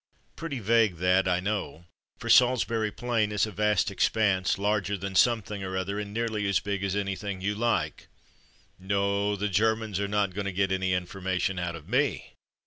Pretty 0.35 0.57
vague, 0.57 0.95
that, 0.95 1.27
I 1.27 1.39
know, 1.39 1.85
for 2.17 2.27
Salisbury 2.27 2.91
Plain 2.91 3.31
is 3.31 3.45
a 3.45 3.51
vast 3.51 3.91
expanse, 3.91 4.57
larger 4.57 4.97
than 4.97 5.13
some 5.13 5.43
thing 5.43 5.63
or 5.63 5.77
other, 5.77 5.99
and 5.99 6.11
nearly 6.11 6.49
as 6.49 6.59
big 6.59 6.83
as 6.83 6.95
anything 6.95 7.39
you 7.39 7.53
like 7.53 8.07
(no, 8.79 9.35
the 9.35 9.47
Germans 9.47 9.99
are 9.99 10.07
not 10.07 10.33
going 10.33 10.45
to 10.45 10.51
get 10.51 10.71
any 10.71 10.93
information 10.93 11.59
out 11.59 11.75
of 11.75 11.87
me) 11.87 12.33